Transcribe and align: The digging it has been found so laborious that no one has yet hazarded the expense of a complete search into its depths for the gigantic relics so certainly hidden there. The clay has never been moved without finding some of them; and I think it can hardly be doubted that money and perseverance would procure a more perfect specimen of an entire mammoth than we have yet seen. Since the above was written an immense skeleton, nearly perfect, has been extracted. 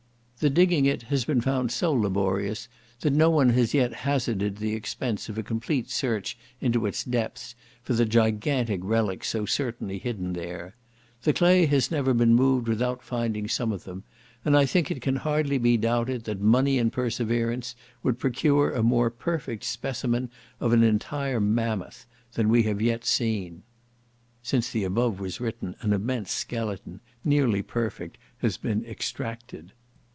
The 0.41 0.49
digging 0.49 0.85
it 0.87 1.03
has 1.03 1.23
been 1.23 1.39
found 1.41 1.71
so 1.71 1.93
laborious 1.93 2.67
that 3.01 3.13
no 3.13 3.29
one 3.29 3.49
has 3.51 3.75
yet 3.75 3.93
hazarded 3.93 4.57
the 4.57 4.73
expense 4.73 5.29
of 5.29 5.37
a 5.37 5.43
complete 5.43 5.91
search 5.91 6.35
into 6.59 6.87
its 6.87 7.03
depths 7.03 7.53
for 7.83 7.93
the 7.93 8.07
gigantic 8.07 8.79
relics 8.81 9.29
so 9.29 9.45
certainly 9.45 9.99
hidden 9.99 10.33
there. 10.33 10.73
The 11.21 11.33
clay 11.33 11.67
has 11.67 11.91
never 11.91 12.11
been 12.15 12.33
moved 12.33 12.67
without 12.67 13.03
finding 13.03 13.47
some 13.47 13.71
of 13.71 13.83
them; 13.83 14.03
and 14.43 14.57
I 14.57 14.65
think 14.65 14.89
it 14.89 14.99
can 14.99 15.17
hardly 15.17 15.59
be 15.59 15.77
doubted 15.77 16.23
that 16.23 16.41
money 16.41 16.79
and 16.79 16.91
perseverance 16.91 17.75
would 18.01 18.17
procure 18.17 18.71
a 18.71 18.81
more 18.81 19.11
perfect 19.11 19.63
specimen 19.63 20.31
of 20.59 20.73
an 20.73 20.81
entire 20.81 21.39
mammoth 21.39 22.07
than 22.33 22.49
we 22.49 22.63
have 22.63 22.81
yet 22.81 23.05
seen. 23.05 23.61
Since 24.41 24.71
the 24.71 24.85
above 24.85 25.19
was 25.19 25.39
written 25.39 25.75
an 25.81 25.93
immense 25.93 26.31
skeleton, 26.31 26.99
nearly 27.23 27.61
perfect, 27.61 28.17
has 28.39 28.57
been 28.57 28.83
extracted. 28.87 29.73